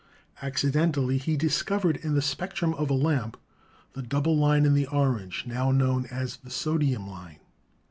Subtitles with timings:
[0.41, 3.37] Acci dentally he discovered in the spectrum of a lamp
[3.93, 7.37] the double line in the orange, now known as the sodium, line.